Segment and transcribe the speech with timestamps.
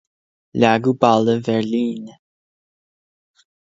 [0.59, 2.05] Leagadh Balla Bheirlín.